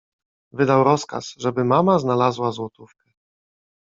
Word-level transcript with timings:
Wydał 0.51 0.83
rozkaz, 0.83 1.35
żeby 1.37 1.65
mama 1.65 1.99
znalazła 1.99 2.51
złotówkę. 2.51 3.03